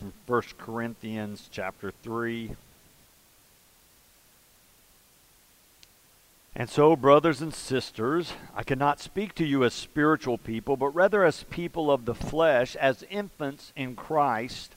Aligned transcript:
from 0.00 0.14
1 0.26 0.42
Corinthians 0.56 1.50
chapter 1.52 1.92
3. 2.02 2.52
And 6.56 6.70
so, 6.70 6.96
brothers 6.96 7.42
and 7.42 7.52
sisters, 7.52 8.32
I 8.56 8.62
cannot 8.62 8.98
speak 8.98 9.34
to 9.34 9.44
you 9.44 9.62
as 9.62 9.74
spiritual 9.74 10.38
people, 10.38 10.78
but 10.78 10.88
rather 10.94 11.22
as 11.22 11.42
people 11.44 11.90
of 11.90 12.06
the 12.06 12.14
flesh, 12.14 12.76
as 12.76 13.04
infants 13.10 13.74
in 13.76 13.94
Christ. 13.94 14.72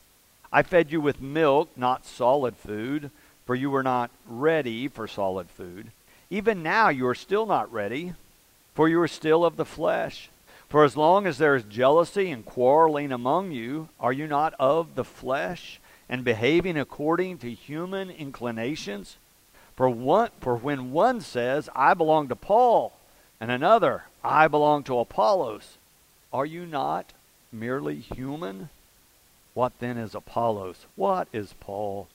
I 0.51 0.61
fed 0.61 0.91
you 0.91 0.99
with 0.99 1.21
milk, 1.21 1.69
not 1.77 2.05
solid 2.05 2.57
food, 2.57 3.09
for 3.45 3.55
you 3.55 3.69
were 3.69 3.81
not 3.81 4.11
ready 4.27 4.89
for 4.89 5.07
solid 5.07 5.49
food. 5.49 5.91
Even 6.29 6.61
now 6.61 6.89
you 6.89 7.07
are 7.07 7.15
still 7.15 7.45
not 7.45 7.71
ready, 7.71 8.13
for 8.75 8.89
you 8.89 8.99
are 8.99 9.07
still 9.07 9.45
of 9.45 9.55
the 9.55 9.65
flesh. 9.65 10.29
For 10.73 10.83
as 10.83 10.97
long 10.97 11.27
as 11.27 11.37
there 11.37 11.55
is 11.55 11.65
jealousy 11.65 12.31
and 12.31 12.43
quarreling 12.43 13.11
among 13.11 13.51
you, 13.51 13.89
are 13.99 14.11
you 14.11 14.25
not 14.25 14.55
of 14.59 14.95
the 14.95 15.03
flesh 15.03 15.79
and 16.09 16.23
behaving 16.23 16.79
according 16.79 17.37
to 17.37 17.53
human 17.53 18.09
inclinations? 18.09 19.17
For, 19.75 19.87
one, 19.87 20.31
for 20.41 20.55
when 20.55 20.91
one 20.91 21.21
says, 21.21 21.69
I 21.75 21.93
belong 21.93 22.27
to 22.29 22.35
Paul, 22.35 22.91
and 23.39 23.51
another, 23.51 24.05
I 24.23 24.47
belong 24.47 24.81
to 24.85 24.97
Apollos, 24.97 25.77
are 26.33 26.43
you 26.47 26.65
not 26.65 27.13
merely 27.51 27.97
human? 27.97 28.69
What 29.53 29.73
then 29.77 29.99
is 29.99 30.15
Apollos? 30.15 30.87
What 30.95 31.27
is 31.31 31.53
Paul? 31.59 32.07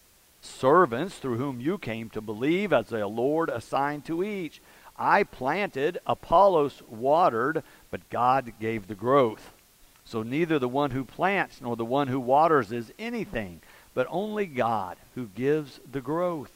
Servants 0.43 1.19
through 1.19 1.37
whom 1.37 1.61
you 1.61 1.79
came 1.79 2.11
to 2.11 2.21
believe 2.21 2.73
as 2.73 2.89
the 2.89 3.07
Lord 3.07 3.51
assigned 3.51 4.05
to 4.07 4.25
each. 4.25 4.61
I 4.99 5.23
planted, 5.23 6.01
Apollos 6.09 6.83
watered, 6.89 7.63
but 7.91 8.09
God 8.11 8.53
gave 8.61 8.87
the 8.87 8.95
growth. 8.95 9.53
So 10.05 10.23
neither 10.23 10.59
the 10.59 10.69
one 10.69 10.93
who 10.93 11.05
plants 11.05 11.61
nor 11.61 11.77
the 11.77 11.85
one 11.85 12.09
who 12.09 12.21
waters 12.21 12.73
is 12.73 12.93
anything, 12.99 13.61
but 13.95 14.07
only 14.11 14.47
God 14.47 14.97
who 15.15 15.27
gives 15.27 15.81
the 15.91 16.01
growth. 16.01 16.53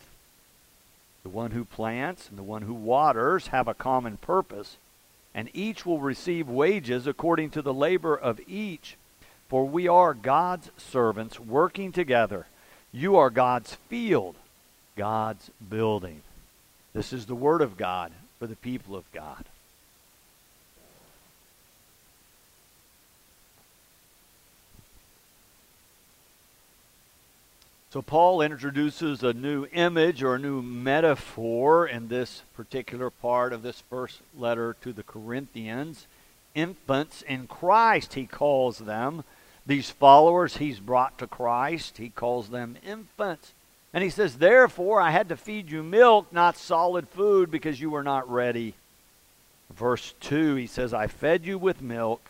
The 1.23 1.29
one 1.29 1.51
who 1.53 1.65
plants 1.65 2.29
and 2.29 2.39
the 2.39 2.43
one 2.43 2.63
who 2.63 2.75
waters 2.75 3.49
have 3.49 3.69
a 3.69 3.75
common 3.75 4.17
purpose, 4.17 4.77
and 5.35 5.49
each 5.55 5.87
will 5.87 6.01
receive 6.01 6.49
wages 6.49 7.07
according 7.07 7.51
to 7.51 7.63
the 7.63 7.75
labor 7.75 8.17
of 8.17 8.41
each. 8.49 8.97
For 9.49 9.67
we 9.67 9.87
are 9.87 10.15
God's 10.15 10.71
servants 10.79 11.39
working 11.39 11.93
together. 11.93 12.47
You 12.91 13.17
are 13.17 13.31
God's 13.31 13.75
field, 13.89 14.35
God's 14.97 15.51
building. 15.69 16.23
This 16.95 17.13
is 17.13 17.27
the 17.27 17.35
Word 17.35 17.61
of 17.61 17.77
God 17.77 18.13
for 18.39 18.47
the 18.47 18.57
people 18.57 18.97
of 18.97 19.11
God. 19.13 19.45
So, 27.93 28.01
Paul 28.01 28.41
introduces 28.41 29.23
a 29.23 29.35
new 29.35 29.67
image 29.71 30.23
or 30.23 30.37
a 30.37 30.39
new 30.39 30.63
metaphor 30.63 31.87
in 31.87 32.09
this 32.09 32.41
particular 32.57 33.11
part 33.11 33.53
of 33.53 33.63
this 33.63 33.83
first 33.91 34.21
letter 34.35 34.77
to 34.81 34.95
the 34.95 35.03
Corinthians. 35.03 36.07
Infants 36.55 37.21
in 37.21 37.47
Christ, 37.47 38.15
he 38.15 38.25
calls 38.25 38.79
them. 38.79 39.25
These 39.67 39.91
followers 39.91 40.57
he's 40.57 40.81
brought 40.81 41.19
to 41.19 41.27
Christ, 41.27 41.99
he 41.99 42.09
calls 42.09 42.49
them 42.49 42.79
infants. 42.83 43.53
And 43.93 44.03
he 44.03 44.09
says, 44.09 44.37
Therefore, 44.37 44.99
I 44.99 45.11
had 45.11 45.29
to 45.29 45.37
feed 45.37 45.71
you 45.71 45.83
milk, 45.83 46.33
not 46.33 46.57
solid 46.57 47.11
food, 47.11 47.51
because 47.51 47.79
you 47.79 47.91
were 47.91 48.03
not 48.03 48.27
ready. 48.31 48.73
Verse 49.69 50.15
2, 50.21 50.55
he 50.55 50.67
says, 50.67 50.95
I 50.95 51.09
fed 51.09 51.45
you 51.45 51.59
with 51.59 51.83
milk, 51.83 52.23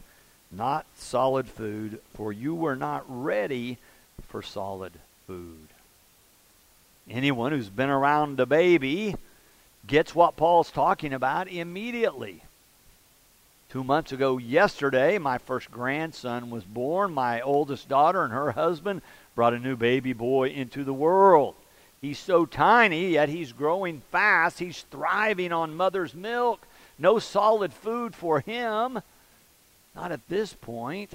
not 0.50 0.86
solid 0.96 1.46
food, 1.46 2.00
for 2.14 2.32
you 2.32 2.52
were 2.52 2.74
not 2.74 3.04
ready 3.06 3.78
for 4.26 4.42
solid 4.42 4.94
food. 5.32 5.68
Anyone 7.08 7.52
who's 7.52 7.70
been 7.70 7.88
around 7.88 8.38
a 8.38 8.44
baby 8.44 9.14
gets 9.86 10.14
what 10.14 10.36
Paul's 10.36 10.70
talking 10.70 11.14
about 11.14 11.50
immediately. 11.50 12.42
Two 13.70 13.82
months 13.82 14.12
ago, 14.12 14.36
yesterday, 14.36 15.16
my 15.16 15.38
first 15.38 15.70
grandson 15.70 16.50
was 16.50 16.64
born. 16.64 17.14
My 17.14 17.40
oldest 17.40 17.88
daughter 17.88 18.22
and 18.22 18.32
her 18.34 18.52
husband 18.52 19.00
brought 19.34 19.54
a 19.54 19.58
new 19.58 19.74
baby 19.74 20.12
boy 20.12 20.50
into 20.50 20.84
the 20.84 20.92
world. 20.92 21.54
He's 22.02 22.18
so 22.18 22.44
tiny, 22.44 23.08
yet 23.12 23.30
he's 23.30 23.52
growing 23.52 24.02
fast. 24.10 24.58
He's 24.58 24.84
thriving 24.90 25.50
on 25.52 25.74
mother's 25.74 26.14
milk. 26.14 26.66
No 26.98 27.18
solid 27.18 27.72
food 27.72 28.14
for 28.14 28.40
him. 28.40 29.00
Not 29.96 30.12
at 30.12 30.28
this 30.28 30.52
point. 30.52 31.14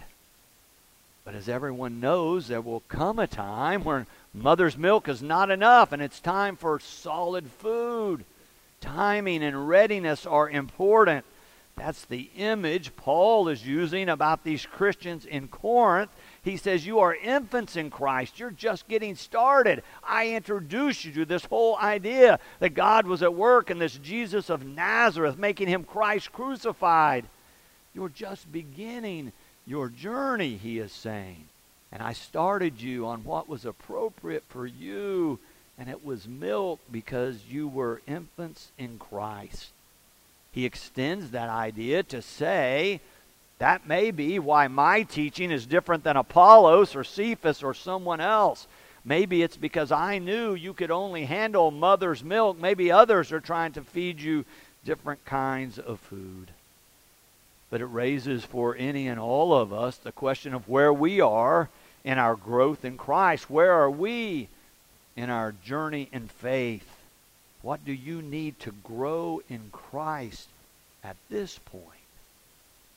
But 1.27 1.35
as 1.35 1.49
everyone 1.49 1.99
knows, 1.99 2.47
there 2.47 2.61
will 2.61 2.83
come 2.87 3.19
a 3.19 3.27
time 3.27 3.83
when 3.83 4.07
mother's 4.33 4.77
milk 4.77 5.09
is 5.09 5.21
not 5.21 5.51
enough 5.51 5.91
and 5.91 6.01
it's 6.01 6.21
time 6.21 6.55
for 6.55 6.79
solid 6.79 7.51
food. 7.51 8.23
Timing 8.79 9.43
and 9.43 9.67
readiness 9.67 10.25
are 10.25 10.49
important. 10.49 11.25
That's 11.75 12.05
the 12.05 12.29
image 12.37 12.95
Paul 12.95 13.49
is 13.49 13.67
using 13.67 14.07
about 14.07 14.45
these 14.45 14.65
Christians 14.65 15.25
in 15.25 15.49
Corinth. 15.49 16.11
He 16.43 16.55
says, 16.55 16.87
You 16.87 16.99
are 16.99 17.13
infants 17.13 17.75
in 17.75 17.89
Christ. 17.89 18.39
You're 18.39 18.49
just 18.49 18.87
getting 18.87 19.17
started. 19.17 19.83
I 20.05 20.29
introduced 20.29 21.03
you 21.03 21.11
to 21.11 21.25
this 21.25 21.43
whole 21.43 21.75
idea 21.75 22.39
that 22.59 22.73
God 22.73 23.05
was 23.05 23.21
at 23.21 23.35
work 23.35 23.69
in 23.69 23.79
this 23.79 23.97
Jesus 23.97 24.49
of 24.49 24.65
Nazareth, 24.65 25.37
making 25.37 25.67
him 25.67 25.83
Christ 25.83 26.31
crucified. 26.31 27.25
You're 27.93 28.07
just 28.07 28.49
beginning 28.49 29.33
your 29.67 29.89
journey, 29.89 30.55
he 30.55 30.79
is 30.79 30.91
saying. 30.91 31.43
And 31.91 32.01
I 32.01 32.13
started 32.13 32.81
you 32.81 33.05
on 33.05 33.23
what 33.23 33.49
was 33.49 33.65
appropriate 33.65 34.43
for 34.49 34.65
you, 34.65 35.39
and 35.77 35.89
it 35.89 36.03
was 36.05 36.27
milk 36.27 36.79
because 36.91 37.45
you 37.49 37.67
were 37.67 38.01
infants 38.07 38.71
in 38.77 38.97
Christ. 38.97 39.69
He 40.53 40.65
extends 40.65 41.31
that 41.31 41.49
idea 41.49 42.01
to 42.03 42.21
say 42.21 43.01
that 43.59 43.87
may 43.87 44.11
be 44.11 44.39
why 44.39 44.67
my 44.67 45.03
teaching 45.03 45.51
is 45.51 45.65
different 45.65 46.03
than 46.03 46.15
Apollos 46.15 46.95
or 46.95 47.03
Cephas 47.03 47.63
or 47.63 47.73
someone 47.73 48.21
else. 48.21 48.67
Maybe 49.03 49.41
it's 49.41 49.57
because 49.57 49.91
I 49.91 50.17
knew 50.19 50.53
you 50.53 50.73
could 50.73 50.91
only 50.91 51.25
handle 51.25 51.71
mother's 51.71 52.23
milk. 52.23 52.59
Maybe 52.59 52.91
others 52.91 53.31
are 53.31 53.39
trying 53.39 53.71
to 53.73 53.81
feed 53.81 54.19
you 54.19 54.45
different 54.83 55.23
kinds 55.25 55.79
of 55.79 55.99
food 55.99 56.51
but 57.69 57.81
it 57.81 57.85
raises 57.85 58.43
for 58.43 58.75
any 58.75 59.07
and 59.07 59.19
all 59.19 59.53
of 59.53 59.73
us 59.73 59.97
the 59.97 60.11
question 60.11 60.53
of 60.53 60.69
where 60.69 60.93
we 60.93 61.19
are 61.19 61.69
in 62.03 62.17
our 62.17 62.35
growth 62.35 62.85
in 62.85 62.97
Christ. 62.97 63.49
Where 63.49 63.73
are 63.73 63.91
we 63.91 64.47
in 65.15 65.29
our 65.29 65.53
journey 65.65 66.07
in 66.13 66.27
faith? 66.27 66.87
What 67.61 67.83
do 67.83 67.91
you 67.91 68.21
need 68.21 68.59
to 68.61 68.71
grow 68.83 69.41
in 69.49 69.69
Christ 69.71 70.47
at 71.03 71.17
this 71.29 71.59
point? 71.59 71.83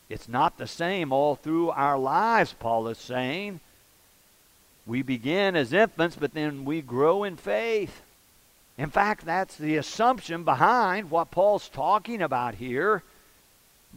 It's 0.08 0.28
not 0.28 0.58
the 0.58 0.66
same 0.66 1.12
all 1.12 1.34
through 1.34 1.70
our 1.70 1.98
lives, 1.98 2.54
Paul 2.58 2.88
is 2.88 2.98
saying. 2.98 3.60
We 4.86 5.02
begin 5.02 5.56
as 5.56 5.72
infants, 5.72 6.16
but 6.16 6.34
then 6.34 6.64
we 6.64 6.82
grow 6.82 7.24
in 7.24 7.36
faith. 7.36 8.02
In 8.78 8.90
fact, 8.90 9.24
that's 9.24 9.56
the 9.56 9.76
assumption 9.76 10.42
behind 10.44 11.10
what 11.10 11.30
Paul's 11.30 11.68
talking 11.68 12.22
about 12.22 12.54
here 12.54 13.02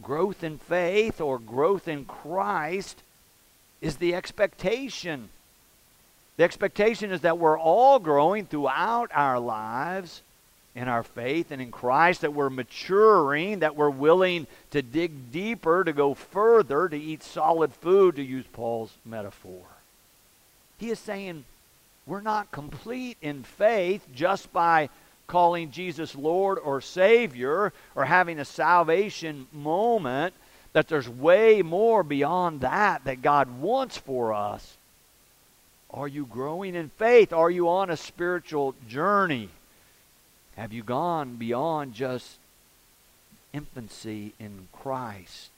growth 0.02 0.42
in 0.42 0.58
faith 0.58 1.20
or 1.20 1.38
growth 1.38 1.88
in 1.88 2.04
Christ 2.04 3.02
is 3.80 3.96
the 3.96 4.14
expectation. 4.14 5.28
The 6.36 6.44
expectation 6.44 7.12
is 7.12 7.20
that 7.20 7.38
we're 7.38 7.58
all 7.58 7.98
growing 7.98 8.46
throughout 8.46 9.10
our 9.14 9.38
lives 9.38 10.22
in 10.74 10.88
our 10.88 11.04
faith 11.04 11.52
and 11.52 11.62
in 11.62 11.70
Christ, 11.70 12.22
that 12.22 12.34
we're 12.34 12.50
maturing, 12.50 13.60
that 13.60 13.76
we're 13.76 13.90
willing 13.90 14.48
to 14.72 14.82
dig 14.82 15.30
deeper, 15.30 15.84
to 15.84 15.92
go 15.92 16.14
further, 16.14 16.88
to 16.88 16.96
eat 16.96 17.22
solid 17.22 17.72
food, 17.72 18.16
to 18.16 18.22
use 18.22 18.44
Paul's 18.52 18.92
metaphor. 19.04 19.62
He 20.78 20.90
is 20.90 20.98
saying 20.98 21.44
we're 22.06 22.20
not 22.20 22.50
complete 22.50 23.16
in 23.22 23.44
faith 23.44 24.06
just 24.12 24.52
by 24.52 24.88
calling 25.26 25.70
Jesus 25.70 26.14
Lord 26.14 26.58
or 26.58 26.80
Savior 26.80 27.72
or 27.94 28.04
having 28.04 28.38
a 28.38 28.44
salvation 28.44 29.46
moment, 29.52 30.34
that 30.72 30.88
there's 30.88 31.08
way 31.08 31.62
more 31.62 32.02
beyond 32.02 32.60
that 32.60 33.04
that 33.04 33.22
God 33.22 33.60
wants 33.60 33.96
for 33.96 34.32
us. 34.34 34.76
Are 35.90 36.08
you 36.08 36.26
growing 36.26 36.74
in 36.74 36.88
faith? 36.88 37.32
Are 37.32 37.50
you 37.50 37.68
on 37.68 37.88
a 37.88 37.96
spiritual 37.96 38.74
journey? 38.88 39.48
Have 40.56 40.72
you 40.72 40.82
gone 40.82 41.36
beyond 41.36 41.94
just 41.94 42.36
infancy 43.52 44.32
in 44.40 44.68
Christ? 44.72 45.50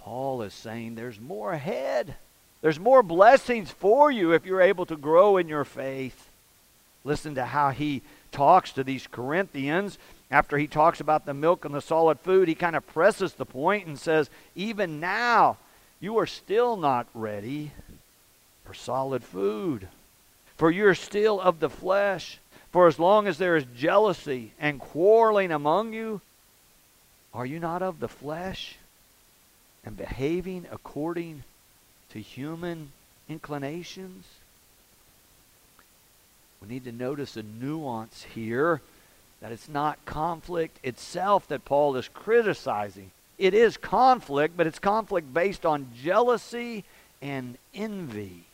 Paul 0.00 0.42
is 0.42 0.54
saying 0.54 0.94
there's 0.94 1.20
more 1.20 1.52
ahead. 1.52 2.14
There's 2.62 2.80
more 2.80 3.02
blessings 3.02 3.70
for 3.70 4.10
you 4.10 4.32
if 4.32 4.46
you're 4.46 4.62
able 4.62 4.86
to 4.86 4.96
grow 4.96 5.36
in 5.36 5.48
your 5.48 5.64
faith. 5.64 6.28
Listen 7.04 7.34
to 7.34 7.44
how 7.44 7.70
he 7.70 8.00
talks 8.34 8.72
to 8.72 8.84
these 8.84 9.06
Corinthians, 9.06 9.96
after 10.30 10.58
he 10.58 10.66
talks 10.66 11.00
about 11.00 11.24
the 11.24 11.32
milk 11.32 11.64
and 11.64 11.74
the 11.74 11.80
solid 11.80 12.18
food, 12.20 12.48
he 12.48 12.54
kind 12.54 12.76
of 12.76 12.86
presses 12.88 13.34
the 13.34 13.46
point 13.46 13.86
and 13.86 13.98
says, 13.98 14.28
Even 14.56 15.00
now, 15.00 15.56
you 16.00 16.18
are 16.18 16.26
still 16.26 16.76
not 16.76 17.06
ready. 17.14 17.70
for 18.64 18.74
solid 18.74 19.22
food. 19.22 19.88
For 20.56 20.70
you're 20.70 20.94
still 20.94 21.40
of 21.40 21.60
the 21.60 21.70
flesh. 21.70 22.38
For 22.72 22.88
as 22.88 22.98
long 22.98 23.28
as 23.28 23.38
there 23.38 23.56
is 23.56 23.64
jealousy 23.76 24.52
and 24.58 24.80
quarreling 24.80 25.52
among 25.52 25.92
you, 25.92 26.20
are 27.32 27.46
you 27.46 27.60
not 27.60 27.82
of 27.82 28.00
the 28.00 28.08
flesh 28.08 28.76
and 29.84 29.96
behaving 29.96 30.66
according 30.72 31.44
to 32.10 32.20
human 32.20 32.90
inclinations? 33.28 34.24
We 36.66 36.74
need 36.74 36.84
to 36.84 36.92
notice 36.92 37.36
a 37.36 37.42
nuance 37.42 38.24
here 38.34 38.80
that 39.40 39.52
it's 39.52 39.68
not 39.68 40.02
conflict 40.06 40.78
itself 40.82 41.46
that 41.48 41.66
Paul 41.66 41.96
is 41.96 42.08
criticizing. 42.08 43.10
It 43.36 43.52
is 43.52 43.76
conflict, 43.76 44.56
but 44.56 44.66
it's 44.66 44.78
conflict 44.78 45.34
based 45.34 45.66
on 45.66 45.90
jealousy 46.02 46.84
and 47.20 47.58
envy. 47.74 48.44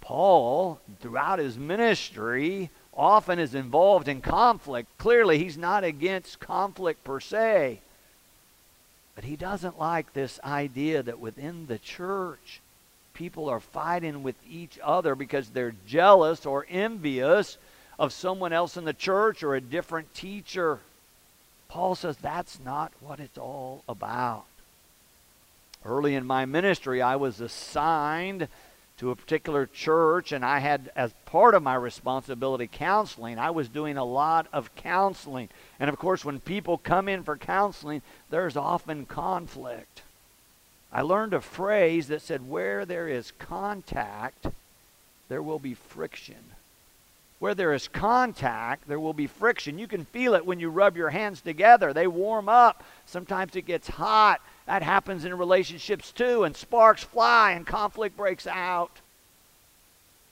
Paul, 0.00 0.80
throughout 1.00 1.38
his 1.38 1.58
ministry, 1.58 2.70
often 2.94 3.38
is 3.38 3.54
involved 3.54 4.08
in 4.08 4.22
conflict. 4.22 4.88
Clearly, 4.96 5.38
he's 5.38 5.58
not 5.58 5.84
against 5.84 6.40
conflict 6.40 7.04
per 7.04 7.20
se. 7.20 7.80
But 9.14 9.24
he 9.24 9.36
doesn't 9.36 9.78
like 9.78 10.14
this 10.14 10.40
idea 10.42 11.02
that 11.02 11.20
within 11.20 11.66
the 11.66 11.78
church, 11.78 12.60
people 13.14 13.48
are 13.48 13.60
fighting 13.60 14.22
with 14.22 14.36
each 14.48 14.78
other 14.82 15.14
because 15.14 15.48
they're 15.50 15.74
jealous 15.86 16.46
or 16.46 16.66
envious 16.68 17.58
of 17.98 18.12
someone 18.12 18.52
else 18.52 18.76
in 18.76 18.84
the 18.84 18.92
church 18.92 19.42
or 19.42 19.54
a 19.54 19.60
different 19.60 20.12
teacher. 20.14 20.80
Paul 21.68 21.94
says 21.94 22.16
that's 22.16 22.58
not 22.64 22.92
what 23.00 23.20
it's 23.20 23.38
all 23.38 23.82
about. 23.88 24.44
Early 25.84 26.14
in 26.14 26.26
my 26.26 26.44
ministry, 26.44 27.02
I 27.02 27.16
was 27.16 27.40
assigned 27.40 28.48
to 28.98 29.10
a 29.10 29.16
particular 29.16 29.66
church, 29.66 30.30
and 30.30 30.44
I 30.44 30.60
had, 30.60 30.92
as 30.94 31.12
part 31.24 31.54
of 31.54 31.62
my 31.62 31.74
responsibility, 31.74 32.68
counseling. 32.70 33.38
I 33.38 33.50
was 33.50 33.68
doing 33.68 33.96
a 33.96 34.04
lot 34.04 34.46
of 34.52 34.74
counseling. 34.76 35.48
And 35.80 35.90
of 35.90 35.98
course, 35.98 36.24
when 36.24 36.38
people 36.38 36.78
come 36.78 37.08
in 37.08 37.24
for 37.24 37.36
counseling, 37.36 38.02
there's 38.30 38.56
often 38.56 39.06
conflict. 39.06 40.02
I 40.92 41.02
learned 41.02 41.32
a 41.32 41.40
phrase 41.40 42.08
that 42.08 42.22
said, 42.22 42.48
Where 42.48 42.84
there 42.84 43.08
is 43.08 43.32
contact, 43.38 44.46
there 45.28 45.42
will 45.42 45.58
be 45.58 45.74
friction. 45.74 46.36
Where 47.38 47.54
there 47.54 47.72
is 47.72 47.88
contact, 47.88 48.86
there 48.86 49.00
will 49.00 49.14
be 49.14 49.26
friction. 49.26 49.78
You 49.78 49.88
can 49.88 50.04
feel 50.04 50.34
it 50.34 50.46
when 50.46 50.60
you 50.60 50.68
rub 50.70 50.96
your 50.96 51.10
hands 51.10 51.40
together. 51.40 51.92
They 51.92 52.06
warm 52.06 52.48
up. 52.48 52.84
Sometimes 53.06 53.56
it 53.56 53.62
gets 53.62 53.88
hot. 53.88 54.40
That 54.66 54.82
happens 54.82 55.24
in 55.24 55.36
relationships 55.36 56.12
too, 56.12 56.44
and 56.44 56.54
sparks 56.54 57.02
fly 57.02 57.52
and 57.52 57.66
conflict 57.66 58.16
breaks 58.16 58.46
out. 58.46 59.00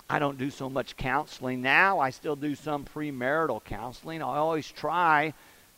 I 0.09 0.19
don't 0.19 0.39
do 0.39 0.51
so 0.51 0.69
much 0.69 0.97
counseling 0.97 1.63
now. 1.63 1.99
I 1.99 2.11
still 2.11 2.37
do 2.37 2.55
some 2.55 2.85
premarital 2.85 3.65
counseling. 3.65 4.23
I 4.23 4.37
always 4.37 4.71
try 4.71 5.35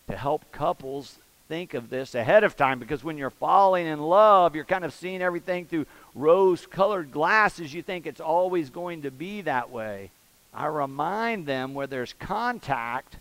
to 0.08 0.17
help 0.17 0.50
couples 0.52 1.19
think 1.53 1.75
of 1.75 1.91
this 1.91 2.15
ahead 2.15 2.45
of 2.45 2.57
time 2.57 2.79
because 2.79 3.05
when 3.05 3.19
you're 3.19 3.29
falling 3.29 3.87
in 3.87 4.01
love, 4.01 4.57
you're 4.57 4.65
kind 4.65 4.87
of 4.87 4.95
seeing 4.95 5.21
everything 5.21 5.67
through 5.67 5.85
rose 6.15 6.65
colored 6.65 7.13
glasses. 7.13 7.75
You 7.75 7.83
think 7.83 8.07
it's 8.07 8.23
always 8.23 8.71
going 8.71 9.03
to 9.03 9.11
be 9.11 9.43
that 9.43 9.69
way. 9.69 10.09
I 10.55 10.65
remind 10.69 11.45
them 11.45 11.75
where 11.75 11.87
there's 11.87 12.15
contact, 12.15 13.17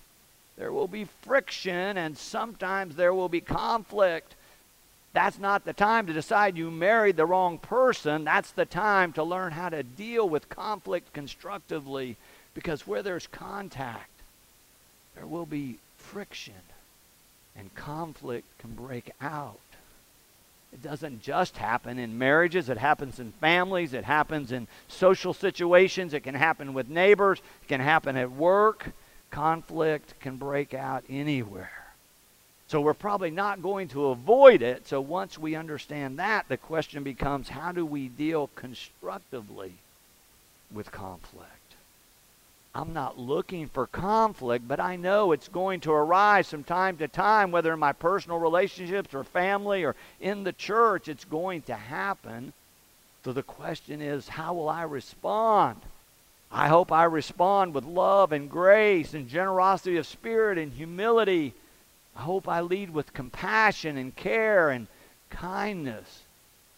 there 0.56 0.72
will 0.72 0.88
be 0.88 1.10
friction, 1.24 1.98
and 1.98 2.18
sometimes 2.18 2.95
there 2.95 3.13
will 3.13 3.28
be 3.28 3.42
conflict. 3.42 4.33
That's 5.12 5.38
not 5.38 5.66
the 5.66 5.74
time 5.74 6.07
to 6.07 6.13
decide 6.13 6.56
you 6.56 6.72
married 6.72 7.18
the 7.18 7.25
wrong 7.25 7.57
person. 7.57 8.24
That's 8.24 8.51
the 8.51 8.66
time 8.66 9.12
to 9.13 9.25
learn 9.25 9.51
how 9.51 9.68
to 9.68 9.83
deal 9.83 10.30
with 10.30 10.48
conflict 10.48 11.12
constructively 11.12 12.16
because 12.54 12.88
where 12.88 13.04
there's 13.04 13.28
contact, 13.28 14.10
there 15.16 15.28
will 15.28 15.45
be 15.45 15.80
friction, 15.98 16.54
and 17.56 17.74
conflict 17.75 18.45
can 18.59 18.71
break 18.71 19.12
out. 19.21 19.59
It 20.74 20.81
doesn't 20.81 21.21
just 21.21 21.57
happen 21.57 22.00
in 22.00 22.18
marriages, 22.18 22.69
it 22.69 22.77
happens 22.77 23.19
in 23.19 23.33
families, 23.33 23.94
it 23.94 24.06
happens 24.06 24.51
in 24.53 24.68
social 24.88 25.33
situations, 25.33 26.13
it 26.13 26.21
can 26.21 26.36
happen 26.36 26.74
with 26.74 26.88
neighbors, 26.88 27.39
it 27.62 27.68
can 27.68 27.81
happen 27.81 28.15
at 28.15 28.31
work. 28.31 28.92
Conflict 29.31 30.19
can 30.19 30.36
break 30.36 30.74
out 30.74 31.03
anywhere. 31.09 31.71
So 32.68 32.80
we're 32.80 32.94
probably 32.94 33.31
not 33.31 33.62
going 33.62 33.89
to 33.89 34.07
avoid 34.07 34.62
it. 34.62 34.88
So 34.88 35.01
once 35.01 35.38
we 35.38 35.56
understand 35.56 36.19
that, 36.19 36.47
the 36.47 36.57
question 36.57 37.04
becomes 37.04 37.50
how 37.50 37.74
do 37.74 37.86
we 37.86 38.07
deal 38.07 38.50
constructively 38.56 39.74
with 40.74 40.89
conflict? 40.92 41.60
I'm 42.73 42.94
not 42.94 43.19
looking 43.19 43.68
for 43.68 43.85
conflict, 43.85 44.65
but 44.68 44.79
I 44.79 44.95
know 44.95 45.33
it's 45.33 45.50
going 45.50 45.81
to 45.81 45.91
arise 45.91 46.50
from 46.50 46.63
time 46.63 46.97
to 46.97 47.07
time, 47.07 47.51
whether 47.51 47.73
in 47.73 47.79
my 47.79 47.91
personal 47.91 48.39
relationships 48.39 49.13
or 49.13 49.25
family 49.25 49.83
or 49.83 49.95
in 50.21 50.44
the 50.45 50.53
church, 50.53 51.09
it's 51.09 51.25
going 51.25 51.63
to 51.63 51.75
happen. 51.75 52.53
So 53.25 53.33
the 53.33 53.44
question 53.44 54.01
is, 54.01 54.29
how 54.29 54.53
will 54.53 54.69
I 54.69 54.83
respond? 54.83 55.81
I 56.50 56.69
hope 56.69 56.91
I 56.91 57.03
respond 57.03 57.73
with 57.73 57.83
love 57.83 58.31
and 58.31 58.50
grace 58.50 59.13
and 59.13 59.27
generosity 59.27 59.97
of 59.97 60.07
spirit 60.07 60.57
and 60.57 60.71
humility. 60.71 61.53
I 62.15 62.21
hope 62.21 62.47
I 62.47 62.62
lead 62.62 62.89
with 62.89 63.13
compassion 63.13 63.97
and 63.97 64.15
care 64.15 64.69
and 64.69 64.88
kindness. 65.29 66.23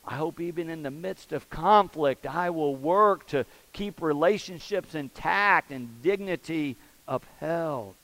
I 0.06 0.16
hope 0.16 0.42
even 0.42 0.70
in 0.70 0.84
the 0.84 0.92
midst 0.92 1.32
of 1.32 1.50
conflict, 1.50 2.26
I 2.26 2.50
will 2.50 2.76
work 2.76 3.28
to 3.28 3.46
keep 3.72 4.02
relationships 4.02 4.96
intact 4.96 5.72
and 5.72 6.02
dignity 6.02 6.76
upheld. 7.08 7.96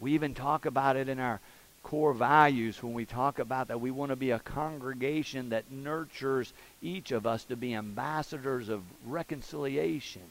We 0.00 0.12
even 0.12 0.34
talk 0.34 0.66
about 0.66 0.96
it 0.96 1.08
in 1.08 1.20
our 1.20 1.40
core 1.86 2.12
values 2.12 2.82
when 2.82 2.94
we 2.94 3.04
talk 3.04 3.38
about 3.38 3.68
that 3.68 3.80
we 3.80 3.92
want 3.92 4.10
to 4.10 4.16
be 4.16 4.32
a 4.32 4.40
congregation 4.40 5.50
that 5.50 5.70
nurtures 5.70 6.52
each 6.82 7.12
of 7.12 7.24
us 7.26 7.44
to 7.44 7.54
be 7.54 7.74
ambassadors 7.74 8.68
of 8.68 8.82
reconciliation. 9.06 10.22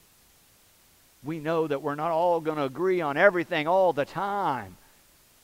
We 1.24 1.40
know 1.40 1.66
that 1.66 1.82
we're 1.82 1.96
not 1.96 2.12
all 2.12 2.42
going 2.42 2.58
to 2.58 2.66
agree 2.66 3.00
on 3.00 3.16
everything 3.16 3.68
all 3.68 3.94
the 3.94 4.04
time. 4.04 4.76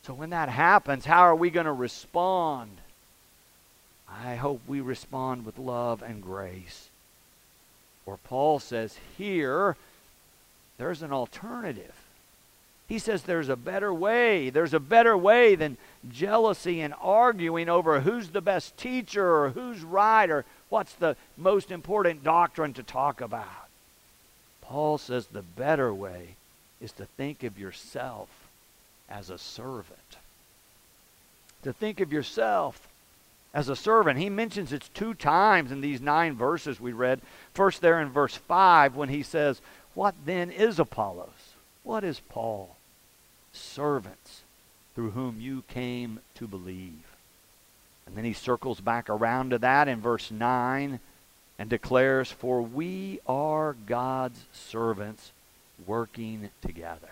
So 0.04 0.14
when 0.14 0.32
that 0.32 0.50
happens, 0.50 1.06
how 1.06 1.22
are 1.22 1.36
we 1.36 1.50
going 1.50 1.66
to 1.66 1.72
respond? 1.72 2.81
I 4.12 4.36
hope 4.36 4.62
we 4.68 4.82
respond 4.82 5.46
with 5.46 5.58
love 5.58 6.02
and 6.02 6.22
grace. 6.22 6.90
Or 8.06 8.18
Paul 8.18 8.60
says 8.60 8.98
here, 9.18 9.78
there's 10.78 11.02
an 11.02 11.14
alternative. 11.14 11.94
He 12.90 13.00
says 13.00 13.24
there's 13.24 13.48
a 13.48 13.56
better 13.56 13.94
way. 13.94 14.50
There's 14.50 14.74
a 14.74 14.80
better 14.80 15.18
way 15.18 15.56
than 15.56 15.78
jealousy 16.12 16.82
and 16.82 16.94
arguing 17.00 17.70
over 17.70 18.02
who's 18.02 18.30
the 18.30 18.42
best 18.42 18.76
teacher 18.76 19.44
or 19.44 19.52
who's 19.52 19.82
right 19.82 20.30
or 20.30 20.44
what's 20.68 20.94
the 20.94 21.16
most 21.38 21.72
important 21.72 22.24
doctrine 22.24 22.74
to 22.74 22.84
talk 22.84 23.22
about. 23.22 23.70
Paul 24.62 24.98
says 24.98 25.28
the 25.28 25.42
better 25.42 25.94
way 25.94 26.36
is 26.82 26.92
to 26.94 27.06
think 27.06 27.44
of 27.44 27.58
yourself 27.58 28.28
as 29.10 29.30
a 29.30 29.38
servant. 29.38 30.18
To 31.64 31.72
think 31.72 32.02
of 32.02 32.12
yourself 32.12 32.90
as 33.54 33.70
a 33.70 33.76
servant. 33.76 34.20
He 34.20 34.30
mentions 34.30 34.72
it 34.72 34.90
two 34.94 35.14
times 35.14 35.72
in 35.72 35.82
these 35.82 36.02
nine 36.02 36.36
verses 36.36 36.80
we 36.80 36.94
read. 36.94 37.22
First, 37.54 37.82
there 37.82 38.00
in 38.00 38.10
verse 38.10 38.36
5, 38.36 38.96
when 38.96 39.10
he 39.10 39.24
says, 39.24 39.62
What 39.94 40.16
then 40.26 40.52
is 40.52 40.80
Apollos? 40.80 41.56
What 41.84 42.04
is 42.04 42.22
Paul? 42.30 42.76
Servants 43.54 44.44
through 44.96 45.12
whom 45.12 45.40
you 45.40 45.64
came 45.68 46.20
to 46.36 46.48
believe. 46.48 47.04
And 48.06 48.16
then 48.16 48.26
he 48.26 48.34
circles 48.34 48.80
back 48.82 49.10
around 49.10 49.52
to 49.52 49.58
that 49.60 49.88
in 49.88 50.02
verse 50.02 50.32
9 50.32 51.00
and 51.60 51.70
declares, 51.70 52.32
For 52.32 52.62
we 52.62 53.20
are 53.28 53.76
God's 53.86 54.44
servants 54.52 55.32
working 55.86 56.50
together. 56.62 57.10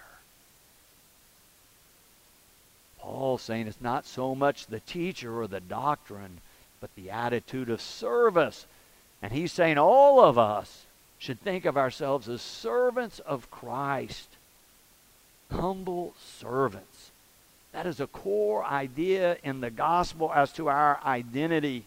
Paul 2.99 3.37
saying 3.37 3.67
it's 3.67 3.81
not 3.81 4.05
so 4.05 4.35
much 4.35 4.67
the 4.67 4.79
teacher 4.81 5.39
or 5.39 5.47
the 5.47 5.59
doctrine, 5.59 6.41
but 6.81 6.93
the 6.95 7.09
attitude 7.09 7.69
of 7.69 7.81
service. 7.81 8.65
And 9.21 9.31
he's 9.31 9.51
saying 9.51 9.77
all 9.77 10.23
of 10.23 10.37
us 10.37 10.85
should 11.17 11.41
think 11.41 11.65
of 11.65 11.77
ourselves 11.77 12.29
as 12.29 12.41
servants 12.41 13.19
of 13.19 13.51
Christ, 13.51 14.29
humble 15.51 16.13
servants. 16.17 17.11
That 17.71 17.85
is 17.85 17.99
a 17.99 18.07
core 18.07 18.65
idea 18.65 19.37
in 19.43 19.61
the 19.61 19.69
gospel 19.69 20.31
as 20.33 20.51
to 20.53 20.69
our 20.69 20.99
identity. 21.05 21.85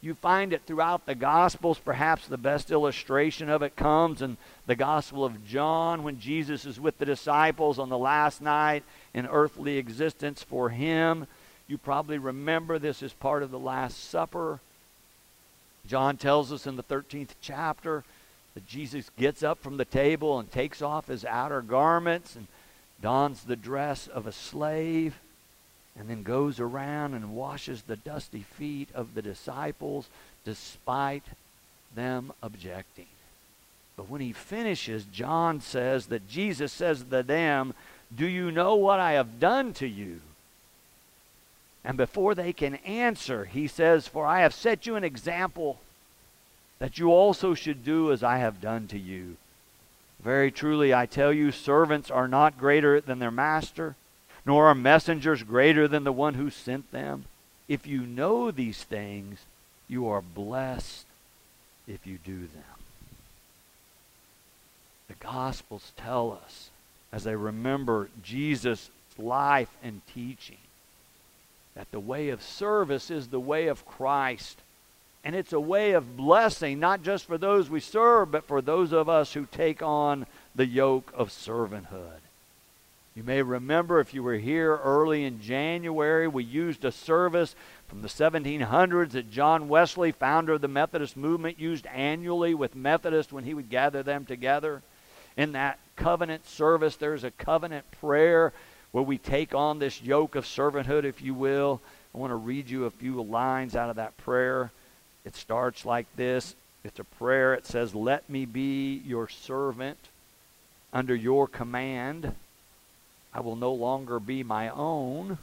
You 0.00 0.14
find 0.14 0.52
it 0.52 0.62
throughout 0.64 1.06
the 1.06 1.14
Gospels. 1.16 1.78
Perhaps 1.78 2.28
the 2.28 2.38
best 2.38 2.70
illustration 2.70 3.48
of 3.48 3.62
it 3.62 3.74
comes 3.74 4.22
in 4.22 4.36
the 4.66 4.76
Gospel 4.76 5.24
of 5.24 5.44
John 5.44 6.04
when 6.04 6.20
Jesus 6.20 6.64
is 6.64 6.78
with 6.78 6.98
the 6.98 7.04
disciples 7.04 7.78
on 7.78 7.88
the 7.88 7.98
last 7.98 8.40
night 8.40 8.84
in 9.12 9.26
earthly 9.26 9.76
existence 9.76 10.42
for 10.42 10.68
him. 10.68 11.26
You 11.66 11.78
probably 11.78 12.18
remember 12.18 12.78
this 12.78 13.02
is 13.02 13.12
part 13.12 13.42
of 13.42 13.50
the 13.50 13.58
Last 13.58 14.08
Supper. 14.08 14.60
John 15.86 16.16
tells 16.16 16.52
us 16.52 16.66
in 16.66 16.76
the 16.76 16.82
13th 16.84 17.30
chapter 17.40 18.04
that 18.54 18.66
Jesus 18.66 19.10
gets 19.18 19.42
up 19.42 19.60
from 19.60 19.78
the 19.78 19.84
table 19.84 20.38
and 20.38 20.50
takes 20.50 20.80
off 20.80 21.08
his 21.08 21.24
outer 21.24 21.60
garments 21.60 22.36
and 22.36 22.46
dons 23.02 23.44
the 23.44 23.56
dress 23.56 24.06
of 24.06 24.26
a 24.26 24.32
slave 24.32 25.18
and 25.98 26.08
then 26.08 26.22
goes 26.22 26.60
around 26.60 27.14
and 27.14 27.34
washes 27.34 27.82
the 27.82 27.96
dusty 27.96 28.44
feet 28.56 28.88
of 28.94 29.14
the 29.14 29.22
disciples 29.22 30.08
despite 30.44 31.24
them 31.94 32.32
objecting. 32.42 33.06
But 33.96 34.08
when 34.08 34.20
he 34.20 34.32
finishes, 34.32 35.04
John 35.12 35.60
says 35.60 36.06
that 36.06 36.28
Jesus 36.28 36.72
says 36.72 37.04
to 37.10 37.22
them, 37.22 37.74
Do 38.14 38.26
you 38.26 38.52
know 38.52 38.76
what 38.76 39.00
I 39.00 39.12
have 39.12 39.40
done 39.40 39.72
to 39.74 39.88
you? 39.88 40.20
And 41.84 41.96
before 41.96 42.34
they 42.34 42.52
can 42.52 42.76
answer, 42.76 43.46
he 43.46 43.66
says, 43.66 44.06
For 44.06 44.24
I 44.24 44.40
have 44.40 44.54
set 44.54 44.86
you 44.86 44.94
an 44.94 45.04
example 45.04 45.80
that 46.78 46.98
you 46.98 47.10
also 47.10 47.54
should 47.54 47.84
do 47.84 48.12
as 48.12 48.22
I 48.22 48.38
have 48.38 48.60
done 48.60 48.86
to 48.88 48.98
you. 48.98 49.36
Very 50.22 50.50
truly, 50.50 50.94
I 50.94 51.06
tell 51.06 51.32
you, 51.32 51.50
servants 51.50 52.10
are 52.10 52.28
not 52.28 52.58
greater 52.58 53.00
than 53.00 53.18
their 53.18 53.30
master, 53.30 53.96
nor 54.48 54.68
are 54.68 54.74
messengers 54.74 55.42
greater 55.42 55.86
than 55.86 56.04
the 56.04 56.10
one 56.10 56.32
who 56.32 56.48
sent 56.48 56.90
them. 56.90 57.26
If 57.68 57.86
you 57.86 58.00
know 58.00 58.50
these 58.50 58.82
things, 58.82 59.40
you 59.88 60.08
are 60.08 60.22
blessed 60.22 61.04
if 61.86 62.06
you 62.06 62.16
do 62.24 62.38
them. 62.38 62.78
The 65.08 65.16
Gospels 65.20 65.92
tell 65.98 66.40
us, 66.42 66.70
as 67.12 67.24
they 67.24 67.36
remember 67.36 68.08
Jesus' 68.22 68.88
life 69.18 69.76
and 69.82 70.00
teaching, 70.14 70.56
that 71.74 71.90
the 71.90 72.00
way 72.00 72.30
of 72.30 72.42
service 72.42 73.10
is 73.10 73.28
the 73.28 73.38
way 73.38 73.66
of 73.66 73.84
Christ. 73.84 74.60
And 75.24 75.36
it's 75.36 75.52
a 75.52 75.60
way 75.60 75.92
of 75.92 76.16
blessing, 76.16 76.80
not 76.80 77.02
just 77.02 77.26
for 77.26 77.36
those 77.36 77.68
we 77.68 77.80
serve, 77.80 78.30
but 78.30 78.44
for 78.44 78.62
those 78.62 78.92
of 78.92 79.10
us 79.10 79.34
who 79.34 79.44
take 79.44 79.82
on 79.82 80.24
the 80.54 80.64
yoke 80.64 81.12
of 81.14 81.28
servanthood. 81.28 82.22
You 83.18 83.24
may 83.24 83.42
remember 83.42 83.98
if 83.98 84.14
you 84.14 84.22
were 84.22 84.36
here 84.36 84.76
early 84.76 85.24
in 85.24 85.40
January, 85.40 86.28
we 86.28 86.44
used 86.44 86.84
a 86.84 86.92
service 86.92 87.56
from 87.88 88.00
the 88.00 88.06
1700s 88.06 89.10
that 89.10 89.28
John 89.28 89.68
Wesley, 89.68 90.12
founder 90.12 90.52
of 90.52 90.60
the 90.60 90.68
Methodist 90.68 91.16
movement, 91.16 91.58
used 91.58 91.86
annually 91.86 92.54
with 92.54 92.76
Methodists 92.76 93.32
when 93.32 93.42
he 93.42 93.54
would 93.54 93.70
gather 93.70 94.04
them 94.04 94.24
together. 94.24 94.82
In 95.36 95.50
that 95.50 95.80
covenant 95.96 96.46
service, 96.46 96.94
there's 96.94 97.24
a 97.24 97.32
covenant 97.32 97.90
prayer 98.00 98.52
where 98.92 99.02
we 99.02 99.18
take 99.18 99.52
on 99.52 99.80
this 99.80 100.00
yoke 100.00 100.36
of 100.36 100.44
servanthood, 100.44 101.02
if 101.02 101.20
you 101.20 101.34
will. 101.34 101.80
I 102.14 102.18
want 102.18 102.30
to 102.30 102.36
read 102.36 102.70
you 102.70 102.84
a 102.84 102.90
few 102.92 103.20
lines 103.20 103.74
out 103.74 103.90
of 103.90 103.96
that 103.96 104.16
prayer. 104.18 104.70
It 105.24 105.34
starts 105.34 105.84
like 105.84 106.06
this 106.14 106.54
it's 106.84 107.00
a 107.00 107.04
prayer. 107.04 107.52
It 107.54 107.66
says, 107.66 107.96
Let 107.96 108.30
me 108.30 108.44
be 108.44 109.02
your 109.04 109.28
servant 109.28 109.98
under 110.92 111.16
your 111.16 111.48
command. 111.48 112.36
I 113.32 113.40
will 113.40 113.56
no 113.56 113.72
longer 113.72 114.18
be 114.18 114.42
my 114.42 114.68
own. 114.70 115.38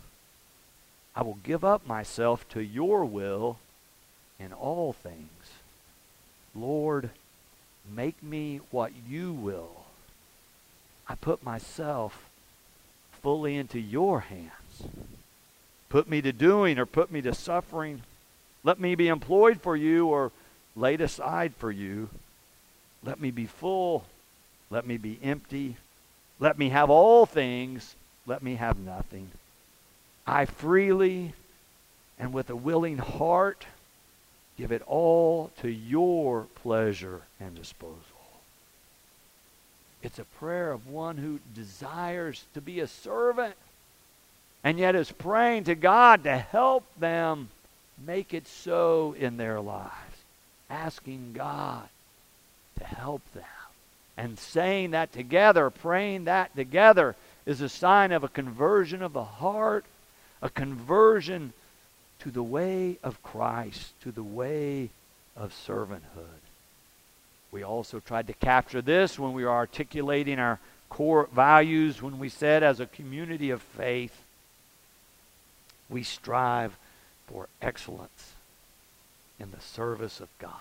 I 1.15 1.21
will 1.23 1.37
give 1.43 1.63
up 1.63 1.87
myself 1.87 2.47
to 2.49 2.61
your 2.61 3.05
will 3.05 3.57
in 4.39 4.51
all 4.51 4.93
things. 4.93 5.29
Lord, 6.53 7.09
make 7.89 8.21
me 8.21 8.59
what 8.71 8.91
you 9.07 9.31
will. 9.31 9.85
I 11.07 11.15
put 11.15 11.43
myself 11.43 12.29
fully 13.21 13.55
into 13.55 13.79
your 13.79 14.21
hands. 14.21 14.83
Put 15.89 16.09
me 16.09 16.21
to 16.21 16.33
doing 16.33 16.79
or 16.79 16.85
put 16.85 17.11
me 17.11 17.21
to 17.21 17.33
suffering. 17.33 18.01
Let 18.63 18.79
me 18.79 18.95
be 18.95 19.07
employed 19.07 19.61
for 19.61 19.75
you 19.75 20.07
or 20.07 20.31
laid 20.75 20.99
aside 20.99 21.53
for 21.55 21.71
you. 21.71 22.09
Let 23.03 23.19
me 23.19 23.31
be 23.31 23.45
full. 23.45 24.05
Let 24.69 24.87
me 24.87 24.97
be 24.97 25.19
empty. 25.21 25.77
Let 26.39 26.57
me 26.57 26.69
have 26.69 26.89
all 26.89 27.25
things. 27.25 27.95
Let 28.25 28.43
me 28.43 28.55
have 28.55 28.77
nothing. 28.77 29.29
I 30.27 30.45
freely 30.45 31.33
and 32.19 32.33
with 32.33 32.49
a 32.49 32.55
willing 32.55 32.97
heart 32.97 33.65
give 34.57 34.71
it 34.71 34.81
all 34.87 35.51
to 35.61 35.69
your 35.69 36.47
pleasure 36.55 37.21
and 37.39 37.55
disposal. 37.55 37.99
It's 40.01 40.19
a 40.19 40.25
prayer 40.39 40.71
of 40.71 40.87
one 40.87 41.17
who 41.17 41.39
desires 41.53 42.43
to 42.53 42.61
be 42.61 42.79
a 42.79 42.87
servant 42.87 43.55
and 44.63 44.79
yet 44.79 44.95
is 44.95 45.11
praying 45.11 45.65
to 45.65 45.75
God 45.75 46.23
to 46.23 46.37
help 46.37 46.83
them 46.99 47.49
make 48.03 48.33
it 48.33 48.47
so 48.47 49.15
in 49.17 49.37
their 49.37 49.59
lives, 49.59 49.91
asking 50.69 51.33
God 51.33 51.87
to 52.79 52.83
help 52.83 53.21
them. 53.33 53.43
And 54.17 54.39
saying 54.39 54.91
that 54.91 55.11
together, 55.11 55.69
praying 55.69 56.25
that 56.25 56.55
together, 56.55 57.15
is 57.45 57.61
a 57.61 57.69
sign 57.69 58.11
of 58.11 58.23
a 58.23 58.29
conversion 58.29 59.01
of 59.01 59.13
the 59.13 59.23
heart, 59.23 59.85
a 60.41 60.49
conversion 60.49 61.53
to 62.19 62.31
the 62.31 62.43
way 62.43 62.97
of 63.03 63.21
Christ, 63.21 63.91
to 64.01 64.11
the 64.11 64.23
way 64.23 64.89
of 65.35 65.53
servanthood. 65.67 66.41
We 67.51 67.63
also 67.63 67.99
tried 67.99 68.27
to 68.27 68.33
capture 68.33 68.81
this 68.81 69.19
when 69.19 69.33
we 69.33 69.43
were 69.43 69.51
articulating 69.51 70.39
our 70.39 70.59
core 70.89 71.27
values, 71.33 72.01
when 72.01 72.19
we 72.19 72.29
said, 72.29 72.63
as 72.63 72.79
a 72.79 72.85
community 72.85 73.49
of 73.49 73.61
faith, 73.61 74.15
we 75.89 76.03
strive 76.03 76.77
for 77.27 77.47
excellence 77.61 78.33
in 79.39 79.51
the 79.51 79.61
service 79.61 80.19
of 80.19 80.29
God. 80.39 80.51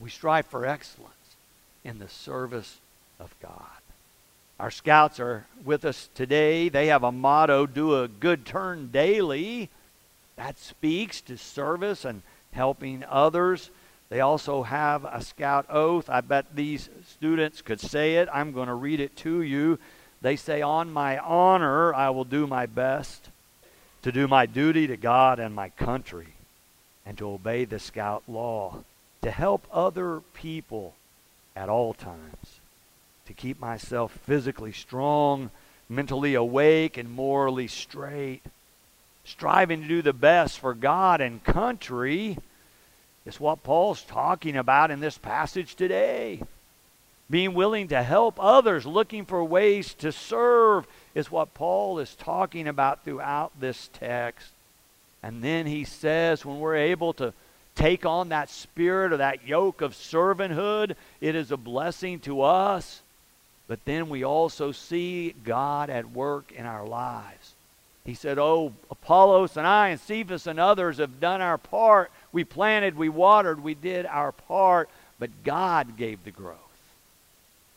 We 0.00 0.10
strive 0.10 0.46
for 0.46 0.66
excellence 0.66 1.14
in 1.84 1.98
the 1.98 2.08
service 2.08 2.78
of 3.18 3.34
God. 3.40 3.60
Our 4.58 4.70
scouts 4.70 5.20
are 5.20 5.46
with 5.64 5.84
us 5.84 6.08
today. 6.14 6.68
They 6.68 6.88
have 6.88 7.04
a 7.04 7.12
motto 7.12 7.66
do 7.66 8.02
a 8.02 8.08
good 8.08 8.44
turn 8.44 8.88
daily. 8.90 9.68
That 10.36 10.58
speaks 10.58 11.20
to 11.22 11.36
service 11.36 12.04
and 12.04 12.22
helping 12.52 13.04
others. 13.08 13.70
They 14.08 14.20
also 14.20 14.62
have 14.62 15.04
a 15.04 15.22
scout 15.22 15.66
oath. 15.68 16.10
I 16.10 16.20
bet 16.20 16.56
these 16.56 16.88
students 17.06 17.62
could 17.62 17.80
say 17.80 18.16
it. 18.16 18.28
I'm 18.32 18.52
going 18.52 18.68
to 18.68 18.74
read 18.74 19.00
it 19.00 19.16
to 19.18 19.42
you. 19.42 19.78
They 20.20 20.36
say, 20.36 20.62
On 20.62 20.92
my 20.92 21.18
honor, 21.18 21.94
I 21.94 22.10
will 22.10 22.24
do 22.24 22.46
my 22.46 22.66
best 22.66 23.28
to 24.02 24.10
do 24.10 24.26
my 24.26 24.46
duty 24.46 24.86
to 24.86 24.96
God 24.96 25.38
and 25.38 25.54
my 25.54 25.68
country, 25.70 26.28
and 27.04 27.18
to 27.18 27.28
obey 27.28 27.64
the 27.64 27.78
scout 27.78 28.22
law, 28.26 28.82
to 29.22 29.30
help 29.30 29.66
other 29.72 30.20
people 30.34 30.94
at 31.54 31.68
all 31.68 31.94
times, 31.94 32.60
to 33.26 33.32
keep 33.32 33.60
myself 33.60 34.12
physically 34.24 34.72
strong, 34.72 35.50
mentally 35.88 36.34
awake, 36.34 36.96
and 36.96 37.10
morally 37.10 37.68
straight, 37.68 38.42
striving 39.24 39.82
to 39.82 39.88
do 39.88 40.02
the 40.02 40.12
best 40.12 40.58
for 40.58 40.74
God 40.74 41.20
and 41.20 41.44
country. 41.44 42.38
Is 43.26 43.38
what 43.38 43.62
Paul's 43.62 44.02
talking 44.02 44.56
about 44.56 44.90
in 44.90 45.00
this 45.00 45.18
passage 45.18 45.74
today. 45.74 46.42
Being 47.28 47.52
willing 47.54 47.88
to 47.88 48.02
help 48.02 48.36
others, 48.40 48.86
looking 48.86 49.26
for 49.26 49.44
ways 49.44 49.94
to 49.94 50.10
serve, 50.10 50.86
is 51.14 51.30
what 51.30 51.54
Paul 51.54 51.98
is 51.98 52.14
talking 52.14 52.66
about 52.66 53.04
throughout 53.04 53.52
this 53.60 53.90
text. 53.92 54.48
And 55.22 55.44
then 55.44 55.66
he 55.66 55.84
says, 55.84 56.44
when 56.44 56.58
we're 56.58 56.76
able 56.76 57.12
to 57.14 57.34
take 57.80 58.04
on 58.04 58.28
that 58.28 58.50
spirit 58.50 59.12
or 59.12 59.16
that 59.18 59.46
yoke 59.46 59.80
of 59.80 59.94
servanthood, 59.94 60.94
it 61.20 61.34
is 61.34 61.50
a 61.50 61.56
blessing 61.56 62.18
to 62.20 62.42
us. 62.42 63.00
But 63.68 63.84
then 63.84 64.08
we 64.08 64.22
also 64.22 64.72
see 64.72 65.34
God 65.44 65.88
at 65.88 66.10
work 66.10 66.52
in 66.52 66.66
our 66.66 66.86
lives. 66.86 67.54
He 68.04 68.14
said, 68.14 68.38
Oh, 68.38 68.72
Apollos 68.90 69.56
and 69.56 69.66
I 69.66 69.88
and 69.88 70.00
Cephas 70.00 70.46
and 70.46 70.58
others 70.58 70.98
have 70.98 71.20
done 71.20 71.40
our 71.40 71.58
part. 71.58 72.10
We 72.32 72.44
planted, 72.44 72.96
we 72.96 73.08
watered, 73.08 73.62
we 73.62 73.74
did 73.74 74.06
our 74.06 74.32
part, 74.32 74.90
but 75.18 75.30
God 75.44 75.96
gave 75.96 76.24
the 76.24 76.30
growth. 76.30 76.56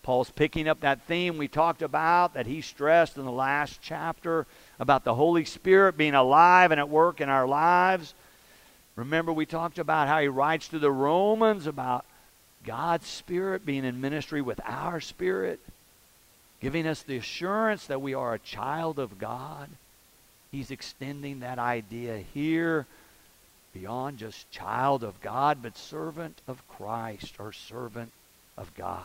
Paul's 0.01 0.31
picking 0.31 0.67
up 0.67 0.81
that 0.81 1.03
theme 1.03 1.37
we 1.37 1.47
talked 1.47 1.81
about 1.81 2.33
that 2.33 2.45
he 2.45 2.59
stressed 2.59 3.17
in 3.17 3.23
the 3.23 3.31
last 3.31 3.79
chapter 3.81 4.45
about 4.79 5.05
the 5.05 5.15
Holy 5.15 5.45
Spirit 5.45 5.95
being 5.95 6.13
alive 6.13 6.71
and 6.71 6.79
at 6.79 6.89
work 6.89 7.21
in 7.21 7.29
our 7.29 7.47
lives. 7.47 8.13
Remember, 8.95 9.33
we 9.33 9.45
talked 9.45 9.79
about 9.79 10.07
how 10.07 10.21
he 10.21 10.27
writes 10.27 10.67
to 10.69 10.79
the 10.79 10.91
Romans 10.91 11.65
about 11.65 12.05
God's 12.63 13.07
Spirit 13.07 13.65
being 13.65 13.85
in 13.85 14.01
ministry 14.01 14.41
with 14.41 14.61
our 14.65 15.01
spirit, 15.01 15.59
giving 16.61 16.87
us 16.87 17.01
the 17.01 17.17
assurance 17.17 17.87
that 17.87 18.01
we 18.01 18.13
are 18.13 18.33
a 18.33 18.39
child 18.39 18.99
of 18.99 19.17
God. 19.17 19.69
He's 20.51 20.71
extending 20.71 21.39
that 21.39 21.59
idea 21.59 22.23
here 22.33 22.85
beyond 23.73 24.19
just 24.19 24.51
child 24.51 25.03
of 25.03 25.19
God, 25.21 25.63
but 25.63 25.75
servant 25.75 26.39
of 26.47 26.65
Christ 26.67 27.35
or 27.39 27.51
servant 27.51 28.11
of 28.55 28.73
God. 28.75 29.03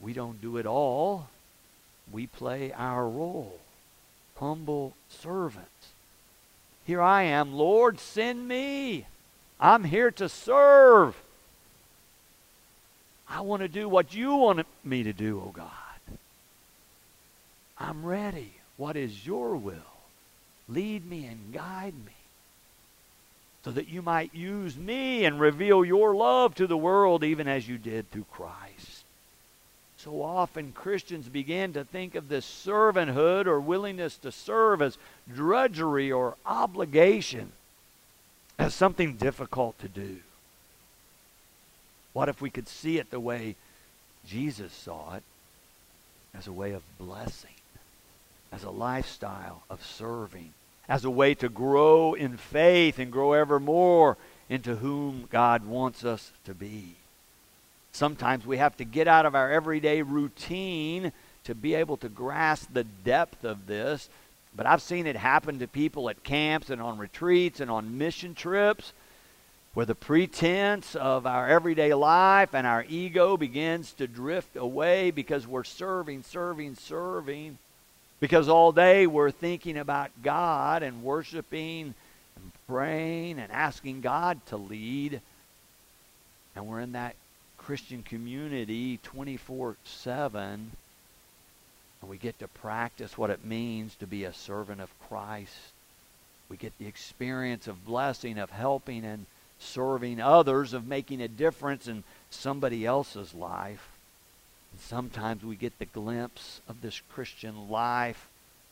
We 0.00 0.12
don't 0.12 0.42
do 0.42 0.58
it 0.58 0.66
all. 0.66 1.28
We 2.12 2.26
play 2.26 2.72
our 2.72 3.08
role. 3.08 3.58
Humble 4.36 4.94
servants. 5.08 5.93
Here 6.86 7.00
I 7.00 7.22
am, 7.24 7.54
Lord, 7.54 7.98
send 7.98 8.46
me. 8.46 9.06
I'm 9.58 9.84
here 9.84 10.10
to 10.12 10.28
serve. 10.28 11.16
I 13.28 13.40
want 13.40 13.62
to 13.62 13.68
do 13.68 13.88
what 13.88 14.14
you 14.14 14.34
want 14.34 14.66
me 14.84 15.02
to 15.04 15.12
do, 15.12 15.42
oh 15.44 15.50
God. 15.50 15.70
I'm 17.78 18.04
ready. 18.04 18.52
What 18.76 18.96
is 18.96 19.26
your 19.26 19.56
will? 19.56 19.74
Lead 20.68 21.08
me 21.08 21.26
and 21.26 21.52
guide 21.52 21.94
me 21.94 22.12
so 23.64 23.70
that 23.70 23.88
you 23.88 24.02
might 24.02 24.34
use 24.34 24.76
me 24.76 25.24
and 25.24 25.40
reveal 25.40 25.84
your 25.84 26.14
love 26.14 26.54
to 26.54 26.66
the 26.66 26.76
world 26.76 27.24
even 27.24 27.48
as 27.48 27.66
you 27.66 27.78
did 27.78 28.10
through 28.10 28.26
Christ. 28.30 28.93
So 30.04 30.20
often 30.20 30.72
Christians 30.72 31.30
begin 31.30 31.72
to 31.72 31.84
think 31.84 32.14
of 32.14 32.28
this 32.28 32.44
servanthood 32.44 33.46
or 33.46 33.58
willingness 33.58 34.18
to 34.18 34.30
serve 34.30 34.82
as 34.82 34.98
drudgery 35.32 36.12
or 36.12 36.36
obligation, 36.44 37.52
as 38.58 38.74
something 38.74 39.14
difficult 39.14 39.78
to 39.78 39.88
do. 39.88 40.18
What 42.12 42.28
if 42.28 42.42
we 42.42 42.50
could 42.50 42.68
see 42.68 42.98
it 42.98 43.10
the 43.10 43.18
way 43.18 43.56
Jesus 44.26 44.74
saw 44.74 45.14
it 45.14 45.22
as 46.34 46.46
a 46.46 46.52
way 46.52 46.72
of 46.72 46.82
blessing, 46.98 47.54
as 48.52 48.62
a 48.62 48.70
lifestyle 48.70 49.62
of 49.70 49.82
serving, 49.82 50.52
as 50.86 51.06
a 51.06 51.10
way 51.10 51.34
to 51.36 51.48
grow 51.48 52.12
in 52.12 52.36
faith 52.36 52.98
and 52.98 53.10
grow 53.10 53.32
ever 53.32 53.58
more 53.58 54.18
into 54.50 54.76
whom 54.76 55.28
God 55.30 55.64
wants 55.64 56.04
us 56.04 56.30
to 56.44 56.52
be? 56.52 56.96
Sometimes 57.94 58.44
we 58.44 58.56
have 58.56 58.76
to 58.78 58.84
get 58.84 59.06
out 59.06 59.24
of 59.24 59.36
our 59.36 59.52
everyday 59.52 60.02
routine 60.02 61.12
to 61.44 61.54
be 61.54 61.74
able 61.74 61.96
to 61.98 62.08
grasp 62.08 62.70
the 62.72 62.82
depth 62.82 63.44
of 63.44 63.68
this. 63.68 64.08
But 64.56 64.66
I've 64.66 64.82
seen 64.82 65.06
it 65.06 65.14
happen 65.14 65.60
to 65.60 65.68
people 65.68 66.10
at 66.10 66.24
camps 66.24 66.70
and 66.70 66.82
on 66.82 66.98
retreats 66.98 67.60
and 67.60 67.70
on 67.70 67.96
mission 67.96 68.34
trips 68.34 68.92
where 69.74 69.86
the 69.86 69.94
pretense 69.94 70.96
of 70.96 71.24
our 71.24 71.48
everyday 71.48 71.94
life 71.94 72.52
and 72.52 72.66
our 72.66 72.84
ego 72.88 73.36
begins 73.36 73.92
to 73.92 74.08
drift 74.08 74.56
away 74.56 75.12
because 75.12 75.46
we're 75.46 75.62
serving, 75.62 76.24
serving, 76.24 76.74
serving. 76.74 77.58
Because 78.18 78.48
all 78.48 78.72
day 78.72 79.06
we're 79.06 79.30
thinking 79.30 79.78
about 79.78 80.10
God 80.20 80.82
and 80.82 81.04
worshiping 81.04 81.94
and 82.34 82.52
praying 82.66 83.38
and 83.38 83.52
asking 83.52 84.00
God 84.00 84.44
to 84.46 84.56
lead. 84.56 85.20
And 86.56 86.66
we're 86.66 86.80
in 86.80 86.92
that 86.92 87.14
Christian 87.64 88.02
community 88.02 88.98
24 89.02 89.76
7. 89.84 90.72
And 92.02 92.10
we 92.10 92.18
get 92.18 92.38
to 92.40 92.48
practice 92.48 93.16
what 93.16 93.30
it 93.30 93.42
means 93.42 93.94
to 93.96 94.06
be 94.06 94.24
a 94.24 94.34
servant 94.34 94.82
of 94.82 94.90
Christ. 95.08 95.72
We 96.50 96.58
get 96.58 96.76
the 96.78 96.86
experience 96.86 97.66
of 97.66 97.86
blessing, 97.86 98.38
of 98.38 98.50
helping, 98.50 99.02
and 99.06 99.24
serving 99.58 100.20
others, 100.20 100.74
of 100.74 100.86
making 100.86 101.22
a 101.22 101.28
difference 101.28 101.88
in 101.88 102.04
somebody 102.28 102.84
else's 102.84 103.32
life. 103.32 103.88
And 104.72 104.80
sometimes 104.82 105.42
we 105.42 105.56
get 105.56 105.78
the 105.78 105.86
glimpse 105.86 106.60
of 106.68 106.82
this 106.82 107.00
Christian 107.14 107.70
life 107.70 108.28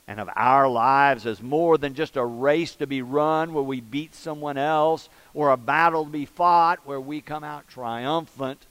and 0.07 0.21
of 0.21 0.29
our 0.37 0.69
lives 0.69 1.25
as 1.25 1.41
more 1.41 1.79
than 1.79 1.95
just 1.95 2.17
a 2.17 2.25
race 2.25 2.75
to 2.75 2.87
be 2.87 3.01
run 3.01 3.55
where 3.55 3.63
we 3.63 3.81
beat 3.81 4.15
someone 4.15 4.59
else 4.59 5.09
or 5.33 5.51
a 5.51 5.57
battle 5.57 6.05
to 6.05 6.11
be 6.11 6.27
fought 6.27 6.81
where 6.85 7.01
we 7.01 7.23
come 7.23 7.43
out 7.43 7.67
triumphant 7.69 8.67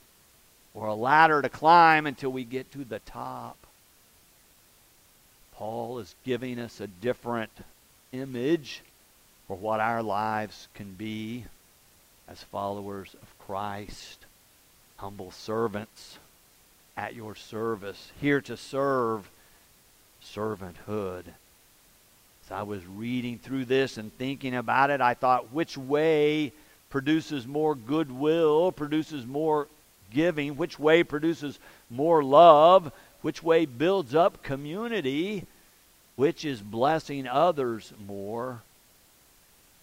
or 0.74 0.86
a 0.86 0.94
ladder 0.94 1.42
to 1.42 1.48
climb 1.48 2.06
until 2.06 2.30
we 2.30 2.44
get 2.44 2.70
to 2.72 2.84
the 2.84 2.98
top. 3.00 3.56
Paul 5.54 5.98
is 5.98 6.14
giving 6.24 6.58
us 6.58 6.80
a 6.80 6.86
different 6.86 7.50
image 8.12 8.82
for 9.46 9.56
what 9.56 9.80
our 9.80 10.02
lives 10.02 10.68
can 10.74 10.92
be 10.94 11.44
as 12.28 12.42
followers 12.42 13.14
of 13.20 13.38
Christ, 13.46 14.24
humble 14.96 15.30
servants 15.30 16.18
at 16.96 17.14
your 17.14 17.34
service, 17.34 18.10
here 18.20 18.40
to 18.40 18.56
serve 18.56 19.28
servanthood. 20.24 21.24
As 22.44 22.50
I 22.50 22.62
was 22.62 22.84
reading 22.86 23.38
through 23.38 23.66
this 23.66 23.98
and 23.98 24.16
thinking 24.16 24.54
about 24.54 24.90
it, 24.90 25.00
I 25.00 25.14
thought, 25.14 25.52
which 25.52 25.76
way 25.76 26.52
produces 26.90 27.46
more 27.46 27.74
goodwill, 27.74 28.72
produces 28.72 29.26
more 29.26 29.68
giving, 30.12 30.56
which 30.56 30.78
way 30.78 31.02
produces 31.02 31.58
more 31.90 32.22
love, 32.22 32.92
which 33.22 33.42
way 33.42 33.64
builds 33.66 34.14
up 34.14 34.42
community, 34.42 35.46
which 36.16 36.44
is 36.44 36.60
blessing 36.60 37.26
others 37.26 37.92
more 38.06 38.60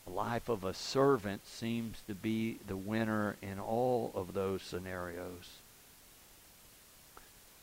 the 0.10 0.16
life 0.16 0.50
of 0.50 0.64
a 0.64 0.74
servant 0.74 1.46
seems 1.46 2.02
to 2.08 2.16
be 2.16 2.58
the 2.68 2.76
winner 2.76 3.36
in 3.42 3.60
all 3.60 4.12
of 4.16 4.34
those 4.34 4.62
scenarios. 4.62 5.60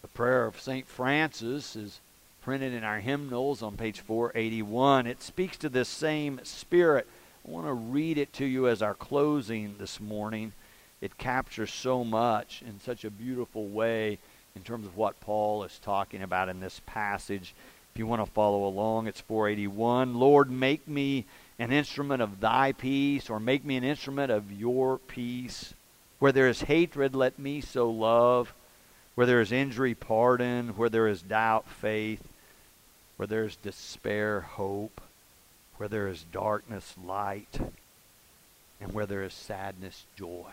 The 0.03 0.09
prayer 0.09 0.47
of 0.47 0.61
St. 0.61 0.87
Francis 0.87 1.75
is 1.75 1.99
printed 2.43 2.73
in 2.73 2.85
our 2.85 3.01
hymnals 3.01 3.63
on 3.63 3.77
page 3.77 4.01
481. 4.01 5.07
It 5.07 5.23
speaks 5.23 5.57
to 5.59 5.69
this 5.69 5.89
same 5.89 6.41
spirit. 6.45 7.09
I 7.47 7.51
want 7.51 7.67
to 7.67 7.73
read 7.73 8.17
it 8.17 8.33
to 8.35 8.45
you 8.45 8.69
as 8.69 8.83
our 8.83 8.95
closing 8.95 9.75
this 9.79 10.01
morning. 10.01 10.53
It 11.01 11.19
captures 11.19 11.73
sow 11.73 12.05
much 12.05 12.63
in 12.67 12.81
such 12.81 13.05
a 13.05 13.11
beautiful 13.11 13.67
way 13.69 14.19
in 14.55 14.63
terms 14.63 14.87
of 14.87 14.97
what 14.97 15.21
Paul 15.21 15.65
is 15.65 15.79
talking 15.79 16.23
about 16.23 16.49
in 16.49 16.61
this 16.61 16.81
passage. 16.87 17.55
If 17.95 17.99
you 17.99 18.07
want 18.07 18.25
to 18.25 18.31
follow 18.33 18.67
along, 18.67 19.07
it's 19.07 19.21
481. 19.21 20.15
Lord, 20.15 20.51
make 20.51 20.87
me 20.89 21.27
an 21.59 21.73
instrument 21.73 22.23
of 22.23 22.41
thy 22.41 22.73
peace, 22.73 23.31
or 23.31 23.41
make 23.41 23.65
me 23.65 23.77
an 23.77 23.85
instrument 23.85 24.31
of 24.31 24.53
your 24.53 24.99
peace. 24.99 25.75
Where 26.19 26.33
there 26.33 26.49
is 26.49 26.63
hatred, 26.63 27.15
let 27.15 27.39
me 27.39 27.61
so 27.61 27.91
love. 27.91 28.53
Where 29.15 29.27
there 29.27 29.41
is 29.41 29.53
injury, 29.53 29.95
pardon. 29.95 30.71
Where 30.77 30.91
there 30.91 31.09
is 31.09 31.23
doubt, 31.23 31.69
faith. 31.69 32.23
Where 33.17 33.27
there 33.27 33.45
is 33.45 33.57
despair, 33.57 34.43
hope. 34.43 35.01
Where 35.77 35.89
there 35.89 36.09
is 36.09 36.25
darkness, 36.33 36.95
light. 37.03 37.59
And 38.81 38.93
where 38.93 39.07
there 39.07 39.23
is 39.23 39.33
sadness, 39.33 40.05
joy. 40.17 40.53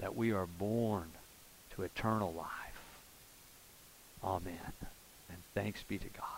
that 0.00 0.16
we 0.16 0.32
are 0.32 0.46
born 0.46 1.10
to 1.74 1.82
eternal 1.82 2.32
life. 2.32 2.48
Amen. 4.22 4.72
And 5.28 5.38
thanks 5.54 5.82
be 5.82 5.98
to 5.98 6.08
God. 6.08 6.37